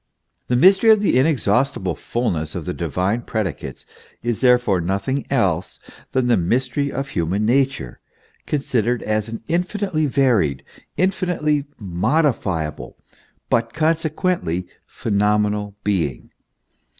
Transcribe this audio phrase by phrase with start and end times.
[0.47, 3.85] The mystery of the inexhaustible ful ness of the divine predicates
[4.23, 5.77] is therefore nothing else
[6.13, 7.99] than the mystery of human nature
[8.47, 10.63] considered as an infinitely varied,
[10.97, 12.97] in finitely modifiable,
[13.47, 16.31] but, consequently, phenomenal being.